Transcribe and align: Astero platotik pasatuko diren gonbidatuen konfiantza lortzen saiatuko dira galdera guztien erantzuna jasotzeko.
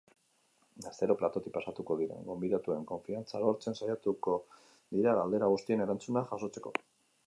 Astero 0.91 1.15
platotik 1.19 1.53
pasatuko 1.57 1.97
diren 1.99 2.25
gonbidatuen 2.31 2.89
konfiantza 2.95 3.43
lortzen 3.45 3.79
saiatuko 3.83 4.37
dira 4.99 5.19
galdera 5.21 5.55
guztien 5.57 5.87
erantzuna 5.89 6.31
jasotzeko. 6.35 6.79